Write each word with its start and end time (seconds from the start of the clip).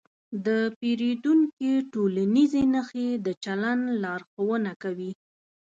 د 0.45 0.47
پیریدونکي 0.79 1.71
ټولنیزې 1.93 2.63
نښې 2.73 3.09
د 3.25 3.27
چلند 3.43 3.83
لارښوونه 4.03 4.71
کوي. 4.83 5.11